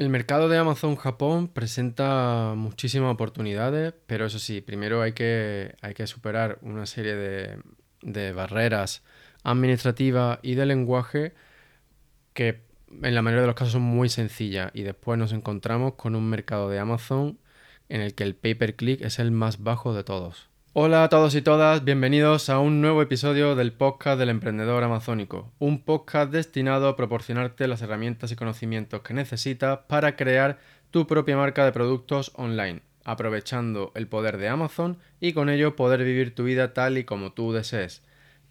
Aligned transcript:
El 0.00 0.08
mercado 0.08 0.48
de 0.48 0.56
Amazon 0.56 0.96
Japón 0.96 1.48
presenta 1.48 2.54
muchísimas 2.56 3.12
oportunidades, 3.12 3.92
pero 4.06 4.24
eso 4.24 4.38
sí, 4.38 4.62
primero 4.62 5.02
hay 5.02 5.12
que, 5.12 5.76
hay 5.82 5.92
que 5.92 6.06
superar 6.06 6.58
una 6.62 6.86
serie 6.86 7.14
de, 7.16 7.58
de 8.00 8.32
barreras 8.32 9.02
administrativas 9.42 10.38
y 10.40 10.54
de 10.54 10.64
lenguaje 10.64 11.34
que 12.32 12.62
en 13.02 13.14
la 13.14 13.20
mayoría 13.20 13.42
de 13.42 13.48
los 13.48 13.56
casos 13.56 13.74
son 13.74 13.82
muy 13.82 14.08
sencillas 14.08 14.70
y 14.74 14.84
después 14.84 15.18
nos 15.18 15.34
encontramos 15.34 15.96
con 15.96 16.16
un 16.16 16.30
mercado 16.30 16.70
de 16.70 16.78
Amazon 16.78 17.38
en 17.90 18.00
el 18.00 18.14
que 18.14 18.24
el 18.24 18.34
pay 18.34 18.54
per 18.54 18.76
click 18.76 19.02
es 19.02 19.18
el 19.18 19.32
más 19.32 19.62
bajo 19.62 19.92
de 19.94 20.04
todos. 20.04 20.49
Hola 20.72 21.02
a 21.02 21.08
todos 21.08 21.34
y 21.34 21.42
todas, 21.42 21.84
bienvenidos 21.84 22.48
a 22.48 22.60
un 22.60 22.80
nuevo 22.80 23.02
episodio 23.02 23.56
del 23.56 23.72
podcast 23.72 24.20
del 24.20 24.28
emprendedor 24.28 24.84
amazónico, 24.84 25.52
un 25.58 25.82
podcast 25.82 26.30
destinado 26.30 26.86
a 26.86 26.94
proporcionarte 26.94 27.66
las 27.66 27.82
herramientas 27.82 28.30
y 28.30 28.36
conocimientos 28.36 29.00
que 29.00 29.12
necesitas 29.12 29.80
para 29.88 30.14
crear 30.14 30.60
tu 30.92 31.08
propia 31.08 31.36
marca 31.36 31.64
de 31.64 31.72
productos 31.72 32.30
online, 32.36 32.82
aprovechando 33.02 33.90
el 33.96 34.06
poder 34.06 34.38
de 34.38 34.46
Amazon 34.46 34.98
y 35.18 35.32
con 35.32 35.48
ello 35.48 35.74
poder 35.74 36.04
vivir 36.04 36.36
tu 36.36 36.44
vida 36.44 36.72
tal 36.72 36.98
y 36.98 37.04
como 37.04 37.32
tú 37.32 37.52
desees. 37.52 38.04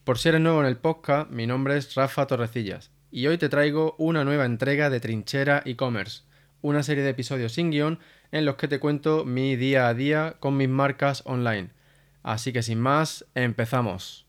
Por 0.03 0.17
si 0.17 0.27
eres 0.27 0.41
nuevo 0.41 0.59
en 0.59 0.67
el 0.67 0.75
podcast, 0.75 1.31
mi 1.31 1.47
nombre 1.47 1.77
es 1.77 1.95
Rafa 1.95 2.27
Torrecillas 2.27 2.91
y 3.11 3.27
hoy 3.27 3.38
te 3.38 3.47
traigo 3.47 3.95
una 3.97 4.25
nueva 4.25 4.43
entrega 4.43 4.89
de 4.89 4.99
Trinchera 4.99 5.61
e-commerce, 5.63 6.23
una 6.61 6.83
serie 6.83 7.05
de 7.05 7.11
episodios 7.11 7.53
sin 7.53 7.71
guion 7.71 7.97
en 8.33 8.43
los 8.43 8.57
que 8.57 8.67
te 8.67 8.81
cuento 8.81 9.23
mi 9.23 9.55
día 9.55 9.88
a 9.88 9.93
día 9.93 10.35
con 10.41 10.57
mis 10.57 10.67
marcas 10.67 11.23
online 11.25 11.78
Así 12.23 12.51
que 12.53 12.61
sin 12.61 12.79
más, 12.79 13.25
empezamos. 13.35 14.25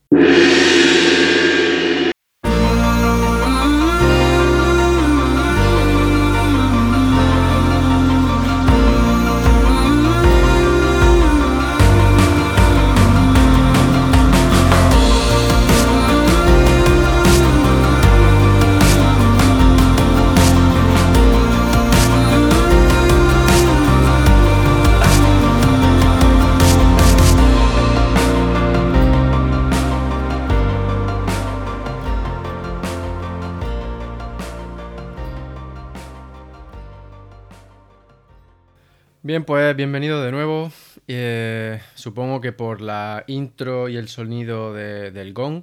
Bien, 39.31 39.45
pues 39.45 39.77
bienvenido 39.77 40.25
de 40.25 40.33
nuevo. 40.33 40.73
Eh, 41.07 41.81
supongo 41.95 42.41
que 42.41 42.51
por 42.51 42.81
la 42.81 43.23
intro 43.29 43.89
y 43.89 43.97
el 43.97 44.09
sonido 44.09 44.75
del 44.75 45.33
gong 45.35 45.63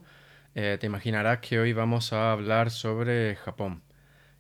eh, 0.56 0.78
te 0.80 0.86
imaginarás 0.86 1.40
que 1.40 1.60
hoy 1.60 1.74
vamos 1.74 2.14
a 2.14 2.32
hablar 2.32 2.72
sobre 2.72 3.36
Japón. 3.36 3.82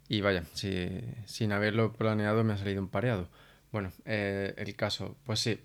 Y 0.08 0.22
vaya, 0.22 0.45
sin 0.53 1.52
haberlo 1.52 1.92
planeado 1.92 2.45
me 2.45 2.53
ha 2.53 2.58
salido 2.58 2.81
un 2.81 2.88
pareado. 2.88 3.28
Bueno, 3.73 3.92
eh, 4.06 4.53
el 4.56 4.78
caso, 4.78 5.17
pues 5.25 5.41
sí. 5.41 5.59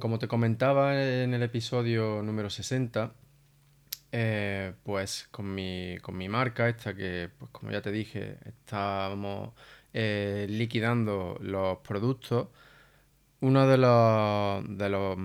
como 0.00 0.18
te 0.18 0.26
comentaba 0.26 1.00
en 1.00 1.32
el 1.32 1.44
episodio 1.44 2.20
número 2.20 2.50
60, 2.50 3.12
pues 4.82 5.28
con 5.30 5.54
mi, 5.54 5.98
con 6.02 6.16
mi 6.16 6.28
marca, 6.28 6.68
esta 6.68 6.96
que, 6.96 7.30
pues 7.38 7.48
como 7.52 7.70
ya 7.70 7.80
te 7.80 7.92
dije, 7.92 8.38
estábamos 8.44 9.52
eh, 9.92 10.46
liquidando 10.48 11.38
los 11.40 11.78
productos, 11.78 12.48
uno 13.40 13.66
de 13.66 13.78
los, 13.78 14.78
de 14.78 14.88
los, 14.88 15.16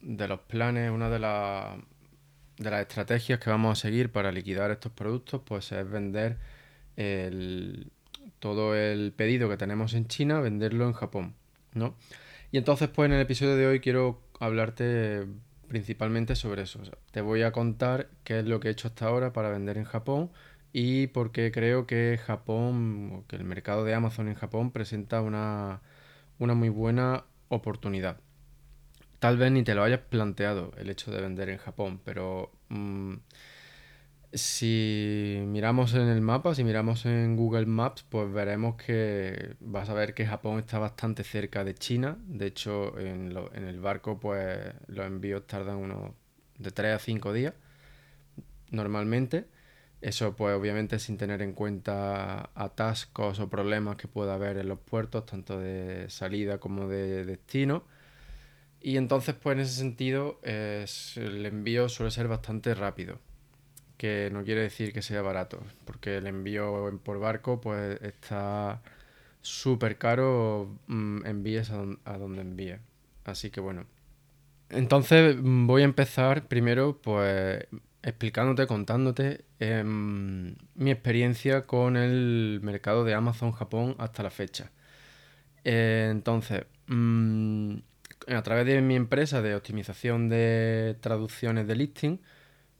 de 0.00 0.28
los 0.28 0.40
planes, 0.40 0.90
una 0.90 1.08
de, 1.08 1.18
las 1.18 1.76
de 2.58 2.70
las 2.70 2.82
estrategias 2.82 3.38
que 3.40 3.50
vamos 3.50 3.78
a 3.78 3.80
seguir 3.80 4.12
para 4.12 4.32
liquidar 4.32 4.70
estos 4.70 4.92
productos, 4.92 5.42
pues 5.44 5.72
es 5.72 5.88
vender 5.88 6.38
todo 8.38 8.76
el 8.76 9.12
pedido 9.12 9.48
que 9.48 9.56
tenemos 9.56 9.94
en 9.94 10.08
China, 10.08 10.40
venderlo 10.40 10.86
en 10.86 10.92
Japón, 10.92 11.34
¿no? 11.74 11.96
Y 12.50 12.58
entonces, 12.58 12.88
pues 12.88 13.06
en 13.06 13.14
el 13.14 13.22
episodio 13.22 13.56
de 13.56 13.66
hoy 13.66 13.80
quiero 13.80 14.20
hablarte 14.38 15.26
principalmente 15.68 16.36
sobre 16.36 16.62
eso. 16.62 16.80
te 17.12 17.22
voy 17.22 17.42
a 17.42 17.50
contar 17.50 18.10
qué 18.24 18.40
es 18.40 18.44
lo 18.44 18.60
que 18.60 18.68
he 18.68 18.70
hecho 18.72 18.88
hasta 18.88 19.06
ahora 19.06 19.32
para 19.32 19.48
vender 19.48 19.78
en 19.78 19.84
Japón 19.84 20.30
y 20.72 21.08
porque 21.08 21.52
creo 21.52 21.86
que 21.86 22.18
Japón, 22.24 23.24
que 23.28 23.36
el 23.36 23.44
mercado 23.44 23.84
de 23.84 23.94
Amazon 23.94 24.28
en 24.28 24.34
Japón 24.34 24.70
presenta 24.70 25.20
una, 25.20 25.82
muy 26.38 26.68
buena 26.70 27.24
oportunidad. 27.48 28.18
Tal 29.18 29.36
vez 29.36 29.52
ni 29.52 29.62
te 29.62 29.74
lo 29.74 29.84
hayas 29.84 30.00
planteado 30.00 30.72
el 30.78 30.90
hecho 30.90 31.12
de 31.12 31.20
vender 31.20 31.48
en 31.50 31.58
Japón, 31.58 32.00
pero 32.04 32.50
mm, 32.70 33.14
si 34.32 35.42
miramos 35.46 35.94
en 35.94 36.08
el 36.08 36.22
mapa, 36.22 36.54
si 36.54 36.64
miramos 36.64 37.04
en 37.06 37.36
Google 37.36 37.66
Maps, 37.66 38.04
pues 38.08 38.32
veremos 38.32 38.76
que 38.76 39.56
vas 39.60 39.90
a 39.90 39.94
ver 39.94 40.14
que 40.14 40.26
Japón 40.26 40.58
está 40.58 40.78
bastante 40.78 41.22
cerca 41.22 41.64
de 41.64 41.74
China. 41.74 42.16
De 42.26 42.46
hecho, 42.46 42.98
en, 42.98 43.36
en 43.54 43.64
el 43.68 43.78
barco, 43.80 44.18
pues 44.18 44.58
los 44.88 45.06
envíos 45.06 45.46
tardan 45.46 45.76
unos 45.76 46.12
de 46.58 46.70
3 46.70 46.96
a 46.96 46.98
5 46.98 47.32
días 47.32 47.54
normalmente. 48.70 49.46
Eso 50.02 50.34
pues 50.34 50.56
obviamente 50.56 50.98
sin 50.98 51.16
tener 51.16 51.42
en 51.42 51.52
cuenta 51.52 52.50
atascos 52.56 53.38
o 53.38 53.48
problemas 53.48 53.96
que 53.96 54.08
pueda 54.08 54.34
haber 54.34 54.58
en 54.58 54.68
los 54.68 54.80
puertos, 54.80 55.24
tanto 55.26 55.60
de 55.60 56.10
salida 56.10 56.58
como 56.58 56.88
de 56.88 57.24
destino. 57.24 57.84
Y 58.80 58.96
entonces 58.96 59.36
pues 59.40 59.54
en 59.54 59.60
ese 59.60 59.74
sentido 59.74 60.40
el 60.42 61.46
envío 61.46 61.88
suele 61.88 62.10
ser 62.10 62.26
bastante 62.26 62.74
rápido, 62.74 63.20
que 63.96 64.28
no 64.32 64.42
quiere 64.42 64.62
decir 64.62 64.92
que 64.92 65.02
sea 65.02 65.22
barato, 65.22 65.62
porque 65.84 66.16
el 66.16 66.26
envío 66.26 67.00
por 67.04 67.20
barco 67.20 67.60
pues 67.60 68.02
está 68.02 68.82
súper 69.40 69.98
caro 69.98 70.76
mm, 70.88 71.26
envíes 71.26 71.70
a, 71.70 71.84
a 72.04 72.18
donde 72.18 72.40
envíes. 72.40 72.80
Así 73.24 73.50
que 73.50 73.60
bueno. 73.60 73.86
Entonces 74.68 75.36
voy 75.40 75.82
a 75.82 75.84
empezar 75.84 76.48
primero 76.48 77.00
pues 77.00 77.64
explicándote, 78.02 78.66
contándote 78.66 79.44
em, 79.60 80.56
mi 80.74 80.90
experiencia 80.90 81.66
con 81.66 81.96
el 81.96 82.60
mercado 82.62 83.04
de 83.04 83.14
Amazon 83.14 83.52
Japón 83.52 83.94
hasta 83.98 84.22
la 84.22 84.30
fecha. 84.30 84.72
Eh, 85.64 86.08
entonces, 86.10 86.66
mm, 86.88 87.76
a 88.28 88.42
través 88.42 88.66
de 88.66 88.80
mi 88.82 88.96
empresa 88.96 89.42
de 89.42 89.54
optimización 89.54 90.28
de 90.28 90.96
traducciones 91.00 91.66
de 91.66 91.76
listing, 91.76 92.18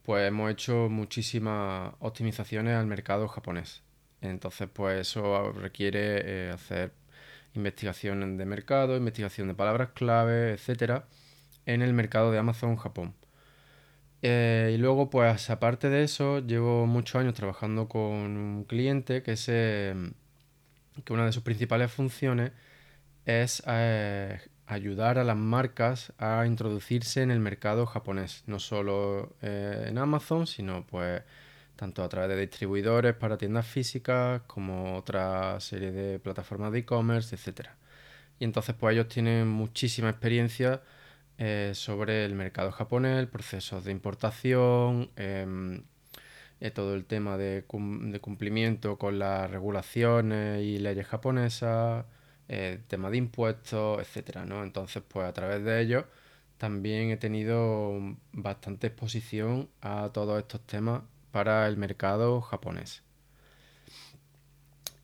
pues 0.03 0.29
hemos 0.29 0.51
hecho 0.51 0.89
muchísimas 0.91 1.95
optimizaciones 2.01 2.77
al 2.77 2.87
mercado 2.87 3.29
japonés. 3.29 3.83
Entonces, 4.21 4.69
pues 4.73 5.01
eso 5.09 5.53
requiere 5.53 6.49
eh, 6.49 6.51
hacer 6.53 6.93
investigación 7.55 8.37
de 8.37 8.45
mercado, 8.47 8.97
investigación 8.97 9.49
de 9.49 9.55
palabras 9.55 9.91
clave, 9.95 10.53
etcétera, 10.53 11.07
en 11.67 11.83
el 11.83 11.93
mercado 11.95 12.33
de 12.33 12.39
Amazon 12.39 12.77
Japón. 12.77 13.15
Eh, 14.23 14.73
y 14.75 14.79
luego, 14.79 15.11
pues 15.11 15.51
aparte 15.51 15.89
de 15.91 16.05
eso, 16.05 16.39
llevo 16.41 16.87
muchos 16.87 17.17
años 17.21 17.35
trabajando 17.35 17.89
con 17.89 18.05
un 18.05 18.65
cliente 18.65 19.23
que, 19.23 19.35
que 21.05 21.13
una 21.13 21.27
de 21.27 21.33
sus 21.33 21.43
principales 21.43 21.91
funciones 21.93 22.53
es 23.27 23.63
eh, 23.67 24.41
ayudar 24.67 25.19
a 25.19 25.25
las 25.25 25.37
marcas 25.37 26.13
a 26.19 26.47
introducirse 26.47 27.23
en 27.23 27.31
el 27.31 27.41
mercado 27.41 27.87
japonés, 27.87 28.45
no 28.47 28.59
solo 28.59 29.37
eh, 29.43 29.87
en 29.89 29.99
Amazon, 29.99 30.47
sino 30.47 30.87
pues 30.87 31.23
tanto 31.77 32.05
a 32.05 32.09
través 32.09 32.29
de 32.31 32.41
distribuidores 32.41 33.15
para 33.15 33.37
tiendas 33.39 33.67
físicas 33.67 34.43
como 34.47 34.97
otra 34.97 35.59
serie 35.61 35.91
de 35.93 36.19
plataformas 36.21 36.73
de 36.73 36.81
e-commerce, 36.81 37.35
etc. 37.35 37.71
Y 38.39 38.45
entonces 38.45 38.75
pues 38.79 38.95
ellos 38.95 39.09
tienen 39.09 39.49
muchísima 39.49 40.11
experiencia 40.11 40.83
eh, 41.39 41.73
sobre 41.75 42.25
el 42.25 42.35
mercado 42.35 42.73
japonés, 42.73 43.27
procesos 43.27 43.85
de 43.85 43.93
importación, 43.93 45.11
em, 45.17 45.83
eh, 46.61 46.71
todo 46.71 46.95
el 46.95 47.05
tema 47.07 47.37
de, 47.37 47.65
cumplimiento 48.21 48.99
con 48.99 49.19
las 49.19 49.51
regulaciones 49.51 50.63
y 50.63 50.79
leyes 50.79 51.07
japonesas, 51.07 52.05
el 52.49 52.57
eh, 52.75 52.81
tema 52.89 53.11
de 53.11 53.17
impuestos, 53.19 54.01
etcétera, 54.01 54.45
¿no? 54.47 54.63
Entonces, 54.63 55.03
pues 55.09 55.27
a 55.27 55.33
través 55.33 55.65
de 55.65 55.81
ello 55.81 56.07
también 56.59 57.11
he 57.11 57.17
tenido 57.17 57.99
bastante 58.33 58.89
exposición 58.89 59.69
a 59.81 60.11
todos 60.13 60.39
estos 60.39 60.61
temas 60.67 61.03
para 61.33 61.67
el 61.67 61.77
mercado 61.77 62.41
japonés. 62.41 63.03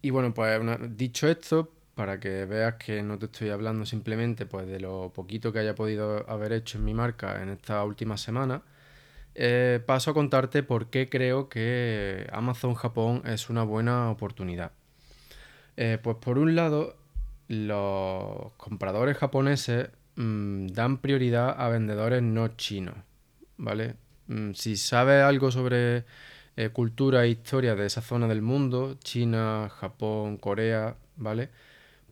Y 0.02 0.10
bueno, 0.10 0.32
pues 0.32 0.60
dicho 0.96 1.28
esto, 1.28 1.72
para 1.98 2.20
que 2.20 2.44
veas 2.44 2.74
que 2.74 3.02
no 3.02 3.18
te 3.18 3.26
estoy 3.26 3.48
hablando 3.48 3.84
simplemente 3.84 4.46
pues, 4.46 4.68
de 4.68 4.78
lo 4.78 5.12
poquito 5.12 5.52
que 5.52 5.58
haya 5.58 5.74
podido 5.74 6.30
haber 6.30 6.52
hecho 6.52 6.78
en 6.78 6.84
mi 6.84 6.94
marca 6.94 7.42
en 7.42 7.48
esta 7.48 7.82
última 7.82 8.16
semana, 8.16 8.62
eh, 9.34 9.82
paso 9.84 10.12
a 10.12 10.14
contarte 10.14 10.62
por 10.62 10.90
qué 10.90 11.08
creo 11.08 11.48
que 11.48 12.28
Amazon 12.32 12.74
Japón 12.74 13.22
es 13.26 13.50
una 13.50 13.64
buena 13.64 14.12
oportunidad. 14.12 14.70
Eh, 15.76 15.98
pues 16.00 16.18
por 16.18 16.38
un 16.38 16.54
lado, 16.54 16.94
los 17.48 18.52
compradores 18.56 19.16
japoneses 19.16 19.88
mm, 20.14 20.68
dan 20.68 20.98
prioridad 20.98 21.60
a 21.60 21.68
vendedores 21.68 22.22
no 22.22 22.46
chinos, 22.56 22.94
¿vale? 23.56 23.96
Mm, 24.28 24.52
si 24.52 24.76
sabes 24.76 25.24
algo 25.24 25.50
sobre 25.50 26.04
eh, 26.56 26.68
cultura 26.72 27.24
e 27.24 27.30
historia 27.30 27.74
de 27.74 27.86
esa 27.86 28.02
zona 28.02 28.28
del 28.28 28.42
mundo, 28.42 28.98
China, 29.02 29.68
Japón, 29.68 30.36
Corea, 30.36 30.94
¿vale? 31.16 31.50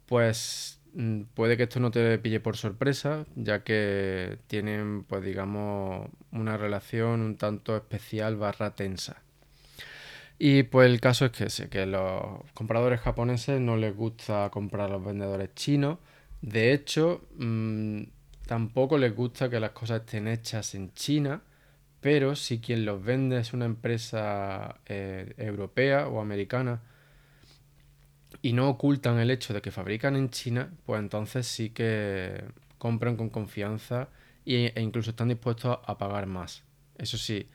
Pues 0.07 0.81
mm, 0.95 1.23
puede 1.35 1.57
que 1.57 1.65
esto 1.65 1.81
no 1.81 1.91
te 1.91 2.19
pille 2.19 2.41
por 2.41 2.57
sorpresa, 2.57 3.27
ya 3.37 3.65
que 3.65 4.39
tienen, 4.47 5.05
pues 5.05 5.25
digamos, 5.25 6.09
una 6.33 6.57
relación 6.57 7.21
un 7.23 7.37
tanto 7.37 7.77
especial 7.77 8.37
barra 8.37 8.75
tensa. 8.75 9.23
Y 10.39 10.65
pues 10.65 10.91
el 10.91 11.01
caso 11.01 11.27
es 11.27 11.33
que 11.33 11.51
sé 11.51 11.69
que 11.69 11.87
los 11.87 12.41
compradores 12.55 13.01
japoneses 13.01 13.61
no 13.61 13.77
les 13.77 13.97
gusta 13.97 14.51
comprar 14.51 14.89
a 14.91 14.93
los 14.93 15.05
vendedores 15.05 15.55
chinos. 15.55 15.99
De 16.43 16.73
hecho, 16.73 17.27
mm, 17.39 18.03
tampoco 18.47 18.99
les 18.99 19.15
gusta 19.15 19.49
que 19.51 19.61
las 19.61 19.71
cosas 19.71 20.01
estén 20.01 20.29
hechas 20.29 20.75
en 20.75 20.93
China, 20.95 21.43
pero 22.01 22.37
si 22.37 22.61
quien 22.61 22.85
los 22.85 23.03
vende 23.03 23.39
es 23.39 23.53
una 23.55 23.65
empresa 23.65 24.81
eh, 24.87 25.35
europea 25.39 26.09
o 26.09 26.21
americana 26.21 26.83
y 28.43 28.53
no 28.53 28.69
ocultan 28.69 29.19
el 29.19 29.31
hecho 29.31 29.55
de 29.55 29.63
que 29.63 29.71
fabrican 29.71 30.17
en 30.17 30.31
China, 30.31 30.71
pues 30.85 31.01
entonces 31.01 31.47
sí 31.47 31.71
que 31.71 32.45
compran 32.79 33.17
con 33.17 33.31
confianza 33.31 34.09
e 34.45 34.73
incluso 34.81 35.11
están 35.11 35.29
dispuestos 35.29 35.79
a 35.85 35.99
pagar 35.99 36.27
más. 36.27 36.63
Eso 36.97 37.19
sí, 37.19 37.49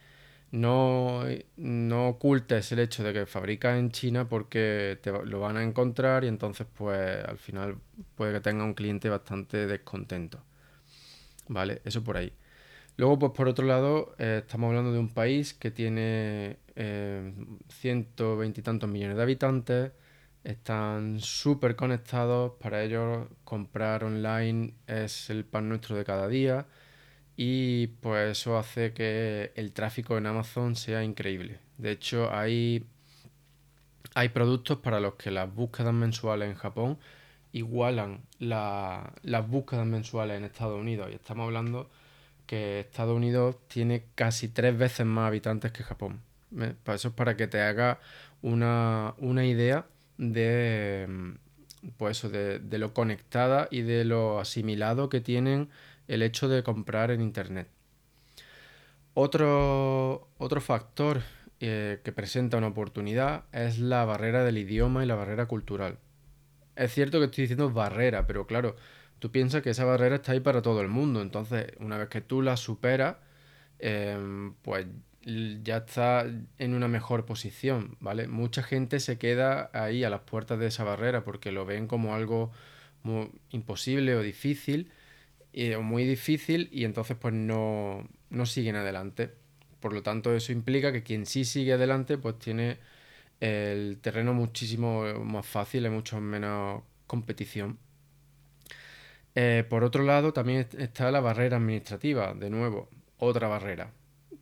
no, 0.51 1.23
no 1.55 2.09
ocultes 2.09 2.71
el 2.71 2.79
hecho 2.79 3.03
de 3.03 3.13
que 3.13 3.25
fabrica 3.25 3.77
en 3.77 3.91
China 3.91 4.27
porque 4.27 4.99
te 5.01 5.11
lo 5.11 5.39
van 5.39 5.57
a 5.57 5.63
encontrar 5.63 6.23
y 6.25 6.27
entonces 6.27 6.67
pues 6.73 7.23
al 7.25 7.37
final 7.37 7.77
puede 8.15 8.33
que 8.33 8.41
tenga 8.41 8.63
un 8.63 8.73
cliente 8.73 9.09
bastante 9.09 9.67
descontento. 9.67 10.43
¿Vale? 11.47 11.81
Eso 11.85 12.03
por 12.03 12.17
ahí. 12.17 12.33
Luego 12.97 13.17
pues 13.19 13.31
por 13.31 13.47
otro 13.47 13.65
lado 13.65 14.13
eh, 14.19 14.41
estamos 14.43 14.69
hablando 14.69 14.91
de 14.91 14.99
un 14.99 15.09
país 15.09 15.53
que 15.53 15.71
tiene 15.71 16.57
eh, 16.75 17.33
ciento 17.69 18.37
veintitantos 18.37 18.89
millones 18.89 19.17
de 19.17 19.23
habitantes, 19.23 19.91
están 20.43 21.19
súper 21.19 21.75
conectados, 21.75 22.53
para 22.59 22.83
ellos 22.83 23.27
comprar 23.43 24.03
online 24.03 24.73
es 24.87 25.29
el 25.29 25.45
pan 25.45 25.69
nuestro 25.69 25.95
de 25.95 26.05
cada 26.05 26.27
día 26.27 26.65
y 27.37 27.87
pues 27.87 28.37
eso 28.39 28.57
hace 28.57 28.93
que 28.93 29.51
el 29.55 29.73
tráfico 29.73 30.17
en 30.17 30.27
Amazon 30.27 30.75
sea 30.75 31.03
increíble. 31.03 31.59
De 31.77 31.91
hecho, 31.91 32.33
hay, 32.33 32.85
hay 34.13 34.29
productos 34.29 34.79
para 34.79 34.99
los 34.99 35.15
que 35.15 35.31
las 35.31 35.53
búsquedas 35.53 35.93
mensuales 35.93 36.49
en 36.49 36.55
Japón 36.55 36.99
igualan 37.53 38.21
las 38.39 39.47
búsquedas 39.47 39.85
mensuales 39.85 40.37
en 40.37 40.45
Estados 40.45 40.79
Unidos. 40.79 41.09
Y 41.11 41.15
estamos 41.15 41.45
hablando 41.45 41.89
que 42.45 42.81
Estados 42.81 43.15
Unidos 43.15 43.55
tiene 43.67 44.05
casi 44.15 44.49
tres 44.49 44.77
veces 44.77 45.05
más 45.05 45.27
habitantes 45.27 45.71
que 45.71 45.83
Japón. 45.83 46.21
Pues 46.83 46.99
eso 46.99 47.09
es 47.09 47.13
para 47.13 47.37
que 47.37 47.47
te 47.47 47.61
haga 47.61 47.99
una, 48.41 49.15
idea 49.45 49.85
de, 50.21 51.35
pues 51.97 52.21
de, 52.21 52.59
de 52.59 52.77
lo 52.77 52.93
conectada 52.93 53.67
y 53.71 53.81
de 53.81 54.05
lo 54.05 54.39
asimilado 54.39 55.09
que 55.09 55.19
tienen 55.19 55.69
el 56.07 56.21
hecho 56.21 56.47
de 56.47 56.63
comprar 56.63 57.09
en 57.09 57.21
Internet. 57.21 57.67
Otro, 59.13 60.29
otro 60.37 60.61
factor 60.61 61.21
eh, 61.59 61.99
que 62.03 62.11
presenta 62.11 62.57
una 62.57 62.67
oportunidad 62.67 63.45
es 63.51 63.79
la 63.79 64.05
barrera 64.05 64.43
del 64.43 64.57
idioma 64.57 65.03
y 65.03 65.07
la 65.07 65.15
barrera 65.15 65.47
cultural. 65.47 65.97
Es 66.75 66.93
cierto 66.93 67.19
que 67.19 67.25
estoy 67.25 67.43
diciendo 67.43 67.71
barrera, 67.71 68.27
pero 68.27 68.45
claro, 68.47 68.75
tú 69.19 69.31
piensas 69.31 69.61
que 69.63 69.71
esa 69.71 69.85
barrera 69.85 70.15
está 70.15 70.33
ahí 70.33 70.39
para 70.39 70.61
todo 70.61 70.81
el 70.81 70.87
mundo. 70.87 71.21
Entonces, 71.21 71.67
una 71.79 71.97
vez 71.97 72.09
que 72.09 72.21
tú 72.21 72.41
la 72.41 72.57
superas, 72.57 73.17
em, 73.79 74.53
pues 74.61 74.85
ya 75.23 75.77
está 75.77 76.25
en 76.57 76.73
una 76.73 76.87
mejor 76.87 77.25
posición, 77.25 77.97
¿vale? 77.99 78.27
Mucha 78.27 78.63
gente 78.63 78.99
se 78.99 79.17
queda 79.17 79.69
ahí 79.73 80.03
a 80.03 80.09
las 80.09 80.21
puertas 80.21 80.59
de 80.59 80.67
esa 80.67 80.83
barrera 80.83 81.23
porque 81.23 81.51
lo 81.51 81.65
ven 81.65 81.87
como 81.87 82.15
algo 82.15 82.51
imposible 83.51 84.15
o 84.15 84.21
difícil 84.21 84.91
y, 85.53 85.75
muy 85.77 86.05
difícil 86.05 86.69
y 86.71 86.85
entonces 86.85 87.17
pues 87.17 87.33
no, 87.33 88.07
no 88.29 88.45
siguen 88.45 88.75
adelante. 88.75 89.31
Por 89.79 89.93
lo 89.93 90.03
tanto, 90.03 90.35
eso 90.35 90.51
implica 90.51 90.91
que 90.91 91.03
quien 91.03 91.25
sí 91.25 91.45
sigue 91.45 91.73
adelante 91.73 92.17
pues 92.17 92.39
tiene 92.39 92.79
el 93.39 93.99
terreno 94.01 94.33
muchísimo 94.33 95.03
más 95.23 95.45
fácil, 95.45 95.85
hay 95.85 95.91
mucho 95.91 96.19
menos 96.21 96.83
competición. 97.07 97.79
Eh, 99.35 99.65
por 99.69 99.83
otro 99.83 100.03
lado, 100.03 100.33
también 100.33 100.67
está 100.77 101.11
la 101.11 101.21
barrera 101.21 101.57
administrativa, 101.57 102.33
de 102.33 102.49
nuevo, 102.49 102.89
otra 103.17 103.47
barrera, 103.47 103.91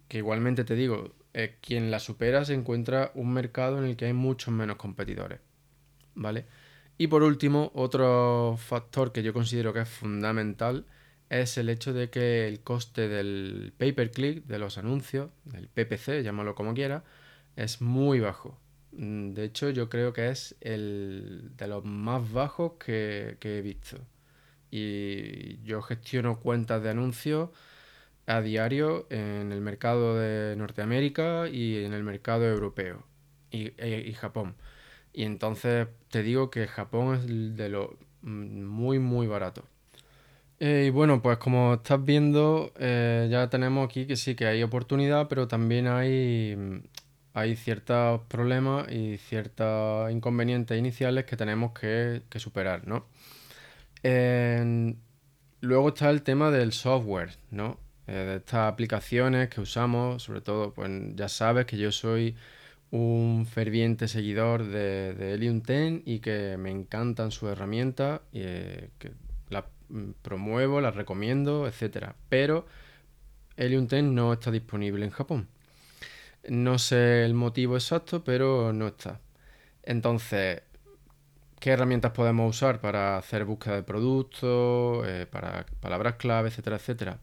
que 0.09 0.17
igualmente 0.17 0.65
te 0.65 0.75
digo, 0.75 1.13
eh, 1.33 1.55
quien 1.61 1.91
la 1.91 1.99
supera 1.99 2.43
se 2.43 2.53
encuentra 2.53 3.11
un 3.15 3.31
mercado 3.31 3.77
en 3.77 3.85
el 3.85 3.95
que 3.95 4.05
hay 4.05 4.13
muchos 4.13 4.53
menos 4.53 4.75
competidores, 4.75 5.39
¿vale? 6.15 6.45
Y 6.97 7.07
por 7.07 7.23
último, 7.23 7.71
otro 7.75 8.57
factor 8.57 9.13
que 9.13 9.23
yo 9.23 9.31
considero 9.33 9.71
que 9.71 9.81
es 9.81 9.89
fundamental 9.89 10.85
es 11.29 11.57
el 11.57 11.69
hecho 11.69 11.93
de 11.93 12.09
que 12.09 12.47
el 12.47 12.61
coste 12.61 13.07
del 13.07 13.73
pay-per-click, 13.77 14.45
de 14.45 14.59
los 14.59 14.77
anuncios, 14.77 15.29
del 15.45 15.69
PPC, 15.69 16.23
llámalo 16.23 16.55
como 16.55 16.73
quiera, 16.73 17.03
es 17.55 17.81
muy 17.81 18.19
bajo. 18.19 18.59
Mm, 18.91 19.33
de 19.33 19.45
hecho, 19.45 19.69
yo 19.69 19.89
creo 19.89 20.13
que 20.13 20.29
es 20.29 20.55
el 20.61 21.51
de 21.57 21.67
los 21.67 21.85
más 21.85 22.31
bajos 22.31 22.73
que, 22.79 23.37
he 23.41 23.61
visto. 23.61 23.97
Y 24.71 25.61
yo 25.63 25.81
gestiono 25.81 26.39
cuentas 26.39 26.83
de 26.83 26.89
anuncios 26.89 27.49
a 28.29 28.41
diario 28.41 29.07
en 29.09 29.51
el 29.51 29.59
mercado 29.59 30.15
de 30.15 30.55
Norteamérica 30.55 31.49
y 31.49 31.83
en 31.83 31.93
el 31.93 32.03
mercado 32.03 32.45
europeo 32.45 33.03
y, 33.49 33.73
e, 33.77 34.05
y 34.07 34.13
Japón. 34.13 34.55
Y 35.13 35.23
entonces 35.23 35.87
te 36.11 36.21
digo 36.21 36.51
que 36.51 36.67
Japón 36.67 37.15
es 37.15 37.57
de 37.57 37.69
lo 37.69 37.97
mm, 38.21 38.63
muy, 38.63 38.99
muy 38.99 39.25
barato. 39.25 39.63
Eh, 40.59 40.85
y 40.87 40.89
bueno, 40.91 41.23
pues 41.23 41.39
como 41.39 41.75
estás 41.75 42.05
viendo, 42.05 42.71
eh, 42.77 43.27
ya 43.31 43.49
tenemos 43.49 43.85
aquí 43.87 44.05
que 44.05 44.15
sí 44.15 44.35
que 44.35 44.45
hay 44.45 44.61
oportunidad, 44.61 45.27
pero 45.27 45.47
también 45.47 45.87
hay, 45.87 46.55
hay 47.33 47.55
ciertos 47.55 48.21
problemas 48.27 48.91
y 48.91 49.17
ciertos 49.17 50.11
inconvenientes 50.11 50.77
iniciales 50.77 51.25
que 51.25 51.35
tenemos 51.35 51.71
que, 51.71 52.21
superar, 52.37 52.87
¿no? 52.87 53.07
luego 55.61 55.89
está 55.89 56.09
el 56.09 56.21
tema 56.21 56.51
del 56.51 56.71
software, 56.71 57.31
¿no? 57.51 57.77
Eh, 58.09 58.25
de 58.25 58.35
estas 58.37 58.71
aplicaciones 58.71 59.49
que 59.49 59.61
usamos, 59.61 60.23
sobre 60.23 60.41
todo, 60.41 60.73
pues 60.73 60.89
ya 61.15 61.29
sabes 61.29 61.65
que 61.65 61.77
yo 61.77 61.91
soy 61.91 62.35
un 62.91 63.45
ferviente 63.45 64.07
seguidor 64.07 64.65
de, 64.65 65.13
de 65.13 65.33
Helium 65.33 65.61
10 65.61 66.01
y 66.05 66.19
que 66.19 66.57
me 66.57 66.71
encantan 66.71 67.31
sus 67.31 67.49
herramientas 67.51 68.21
y 68.33 68.41
que 68.99 69.11
Mm, 69.89 70.11
promuevo, 70.21 70.81
las 70.81 70.95
recomiendo, 70.95 71.67
etcétera. 71.67 72.15
Pero 72.29 72.65
Helium 73.57 73.87
10 73.87 74.03
no 74.03 74.33
está 74.33 74.51
disponible 74.51 75.05
en 75.05 75.11
Japón. 75.11 75.49
No 76.49 76.79
sé 76.79 77.25
el 77.25 77.33
motivo 77.33 77.75
exacto, 77.75 78.23
pero 78.23 78.73
no 78.73 78.87
está. 78.87 79.19
Entonces, 79.83 80.61
¿qué 81.59 81.71
herramientas 81.71 82.11
podemos 82.11 82.55
usar 82.55 82.81
para 82.81 83.17
hacer 83.17 83.45
búsqueda 83.45 83.75
de 83.75 83.83
productos, 83.83 85.05
eh, 85.07 85.27
para 85.29 85.65
palabras 85.81 86.15
clave, 86.15 86.49
etcétera, 86.49 86.77
etcétera? 86.77 87.19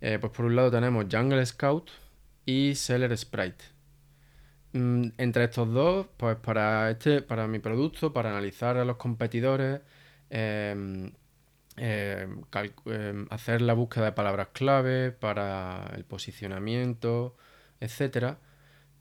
Eh, 0.00 0.18
pues 0.20 0.32
por 0.32 0.46
un 0.46 0.56
lado 0.56 0.70
tenemos 0.70 1.06
Jungle 1.10 1.44
Scout 1.44 1.90
y 2.46 2.74
Seller 2.74 3.16
Sprite. 3.16 3.64
Mm, 4.72 5.08
entre 5.18 5.44
estos 5.44 5.72
dos, 5.72 6.06
pues 6.16 6.36
para 6.36 6.90
este, 6.90 7.22
para 7.22 7.46
mi 7.48 7.58
producto, 7.58 8.12
para 8.12 8.30
analizar 8.30 8.76
a 8.76 8.84
los 8.84 8.96
competidores, 8.96 9.80
em, 10.30 11.12
eh, 11.76 12.28
eh, 12.86 13.26
hacer 13.30 13.62
la 13.62 13.74
búsqueda 13.74 14.06
de 14.06 14.12
palabras 14.12 14.48
clave 14.52 15.12
para 15.12 15.90
el 15.96 16.04
posicionamiento, 16.04 17.36
etcétera, 17.80 18.38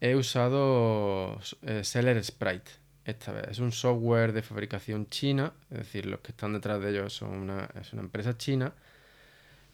he 0.01 0.15
usado 0.15 1.39
eh, 1.63 1.83
Seller 1.83 2.23
Sprite 2.23 2.71
esta 3.05 3.31
vez. 3.33 3.45
Es 3.49 3.59
un 3.59 3.71
software 3.71 4.33
de 4.33 4.41
fabricación 4.43 5.09
china, 5.09 5.53
es 5.71 5.79
decir, 5.79 6.05
los 6.05 6.21
que 6.21 6.31
están 6.31 6.53
detrás 6.53 6.81
de 6.81 6.91
ellos 6.91 7.13
son 7.13 7.31
una, 7.31 7.69
es 7.79 7.93
una 7.93 8.01
empresa 8.03 8.37
china. 8.37 8.73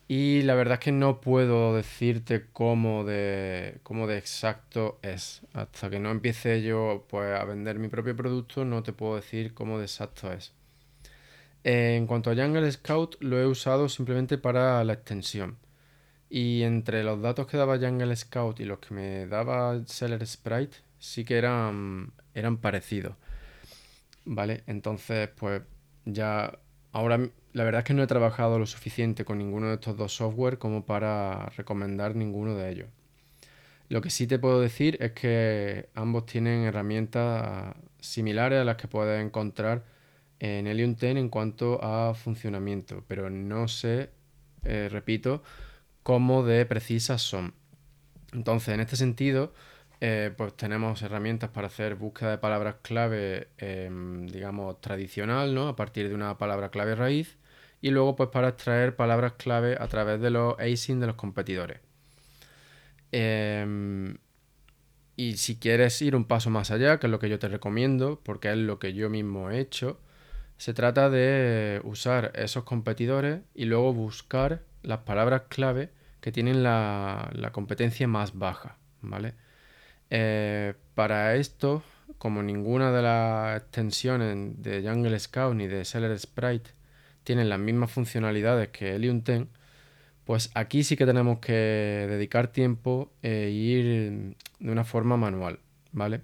Y 0.08 0.44
la 0.44 0.54
verdad 0.56 0.76
es 0.76 0.80
que 0.82 0.92
no 0.92 1.20
puedo 1.20 1.76
decirte 1.76 2.46
cómo 2.54 3.04
de, 3.04 3.80
cómo 3.84 4.08
de 4.08 4.18
exacto 4.18 5.00
es. 5.02 5.42
Hasta 5.54 5.90
que 5.90 6.00
no 6.00 6.12
empiece 6.12 6.62
yo 6.62 7.06
pues, 7.10 7.40
a 7.40 7.44
vender 7.46 7.80
mi 7.80 7.88
propio 7.88 8.16
producto, 8.16 8.66
no 8.66 8.84
te 8.84 8.94
puedo 8.94 9.16
decir 9.16 9.54
cómo 9.54 9.80
de 9.80 9.86
exacto 9.86 10.32
es 10.32 10.54
en 11.66 12.06
cuanto 12.06 12.30
a 12.30 12.36
Jungle 12.36 12.72
Scout, 12.72 13.18
lo 13.22 13.40
he 13.40 13.48
usado 13.48 13.90
simplemente 13.90 14.38
para 14.38 14.84
la 14.84 14.94
extensión. 14.94 15.58
Y 16.30 16.62
entre 16.62 17.04
los 17.04 17.22
datos 17.22 17.48
que 17.48 17.58
daba 17.58 17.80
Jungle 17.80 18.16
Scout 18.16 18.60
y 18.60 18.66
los 18.66 18.78
que 18.80 18.94
me 18.94 19.26
daba 19.26 19.84
Seller 19.88 20.26
Sprite, 20.28 20.78
sí 21.00 21.26
que 21.26 21.38
eran, 21.38 22.14
eran 22.36 22.58
parecidos. 22.58 23.16
¿vale? 24.26 24.64
Entonces, 24.68 25.30
pues 25.36 25.64
ya 26.06 26.56
ahora 26.92 27.20
la 27.56 27.64
verdad 27.64 27.80
es 27.80 27.86
que 27.86 27.94
no 27.94 28.04
he 28.04 28.08
trabajado 28.08 28.60
lo 28.60 28.66
suficiente 28.66 29.24
con 29.24 29.38
ninguno 29.38 29.70
de 29.70 29.76
estos 29.76 29.96
dos 29.96 30.14
software 30.14 30.58
como 30.58 30.86
para 30.86 31.46
recomendar 31.56 32.14
ninguno 32.14 32.54
de 32.56 32.70
ellos. 32.70 32.90
Lo 33.88 34.02
que 34.02 34.10
sí 34.10 34.28
te 34.28 34.38
puedo 34.40 34.60
decir 34.60 34.98
es 35.00 35.14
que 35.14 35.88
ambos 35.96 36.26
tienen 36.26 36.64
herramientas 36.66 37.74
similares 38.02 38.60
a 38.60 38.66
las 38.66 38.76
que 38.76 38.90
puedes 38.90 39.26
encontrar 39.26 39.86
en 40.40 40.68
Helium 40.68 40.96
10 40.96 41.16
en 41.16 41.30
cuanto 41.30 41.82
a 41.82 42.14
funcionamiento, 42.14 43.06
pero 43.08 43.30
no 43.30 43.70
sé, 43.70 44.10
eh, 44.66 44.90
repito, 44.92 45.42
cómo 46.04 46.44
de 46.44 46.66
precisas 46.66 47.22
son. 47.22 47.54
Entonces, 48.34 48.74
en 48.74 48.82
este 48.82 48.98
sentido, 48.98 49.54
eh, 50.02 50.34
pues 50.36 50.58
tenemos 50.58 51.02
herramientas 51.04 51.52
para 51.52 51.68
hacer 51.68 51.96
búsqueda 51.96 52.32
de 52.32 52.38
palabras 52.38 52.76
clave, 52.82 53.48
em, 53.58 54.28
digamos, 54.28 54.82
tradicional, 54.82 55.56
¿no? 55.56 55.70
A 55.70 55.78
partir 55.78 56.10
de 56.10 56.16
una 56.16 56.38
palabra 56.38 56.70
clave 56.70 56.96
raíz. 56.96 57.38
Y 57.86 57.92
luego, 57.92 58.16
pues 58.16 58.30
para 58.30 58.48
extraer 58.50 58.96
palabras 58.96 59.34
clave 59.34 59.78
a 59.80 59.88
través 59.88 60.20
de 60.20 60.32
los 60.32 60.56
async 60.58 61.00
de 61.00 61.06
los 61.06 61.18
competidores. 61.18 61.82
Em, 63.12 64.18
y 65.16 65.38
si 65.38 65.58
quieres 65.60 66.02
ir 66.02 66.16
un 66.16 66.26
paso 66.26 66.50
más 66.50 66.72
allá, 66.72 66.98
que 67.00 67.06
es 67.06 67.12
lo 67.12 67.20
que 67.20 67.30
yo 67.30 67.38
te 67.38 67.48
recomiendo, 67.48 68.20
porque 68.24 68.50
es 68.52 68.58
lo 68.58 68.80
que 68.80 68.96
yo 68.96 69.12
mismo 69.12 69.52
he 69.52 69.60
hecho, 69.60 70.00
se 70.58 70.74
trata 70.74 71.12
de 71.12 71.80
usar 71.84 72.32
esos 72.34 72.64
competidores 72.64 73.42
y 73.54 73.66
luego 73.66 73.94
buscar 73.94 74.64
las 74.82 75.02
palabras 75.02 75.44
clave 75.48 75.92
que 76.22 76.32
tienen 76.32 76.64
la, 76.64 77.30
competencia 77.52 78.08
más 78.08 78.36
baja, 78.36 78.78
¿vale? 79.02 79.36
Eh, 80.10 80.74
para 80.96 81.36
esto, 81.36 81.84
como 82.18 82.42
ninguna 82.42 82.92
de 82.92 83.04
las 83.04 83.58
extensiones 83.62 84.60
de 84.64 84.82
Jungle 84.82 85.20
Scout 85.20 85.54
ni 85.54 85.68
de 85.68 85.86
Seller 85.86 86.18
Sprite 86.18 86.72
tienen 87.26 87.50
las 87.50 87.60
mismas 87.60 87.92
funcionalidades 87.92 88.70
que 88.70 88.96
Helium 88.96 89.22
10, 89.24 89.48
pues 90.24 90.52
aquí 90.56 90.84
sí 90.86 90.96
que 90.96 91.06
tenemos 91.06 91.40
que 91.40 91.52
dedicar 91.54 92.48
tiempo 92.48 93.12
e 93.22 93.50
ir 93.50 94.36
de 94.60 94.72
una 94.72 94.86
forma 94.86 95.18
manual, 95.18 95.60
¿vale? 95.92 96.22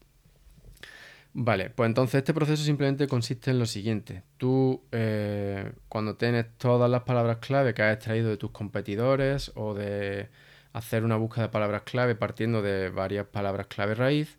Vale, 1.35 1.69
pues 1.71 1.89
entonces 1.89 2.19
este 2.19 2.33
proceso 2.33 2.63
simplemente 2.63 3.09
consiste 3.09 3.51
en 3.51 3.59
lo 3.59 3.67
siguiente. 3.67 4.23
Tú, 4.39 4.85
eh, 4.93 5.73
cuando 5.89 6.15
tienes 6.17 6.47
todas 6.59 6.89
las 6.89 7.03
palabras 7.03 7.39
clave 7.39 7.75
que 7.75 7.83
has 7.83 7.95
extraído 7.95 8.31
de 8.31 8.37
tus 8.37 8.53
competidores 8.53 9.51
o 9.57 9.75
de 9.75 10.29
hacer 10.73 11.05
una 11.05 11.17
búsqueda 11.17 11.47
de 11.47 11.49
palabras 11.51 11.83
clave 11.83 12.15
partiendo 12.15 12.63
de 12.63 12.89
varias 12.89 13.27
palabras 13.27 13.67
clave 13.67 13.97
raíz, 13.97 14.39